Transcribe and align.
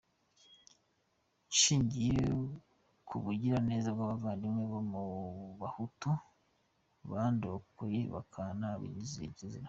Nshingiye 1.51 2.21
ku 3.07 3.15
bugiraneza 3.23 3.89
bw’abavandimwe 3.95 4.63
bo 4.71 4.81
mu 4.91 5.03
Bahutu 5.59 6.09
bandokoye 7.09 8.01
bakanabizira. 8.13 9.59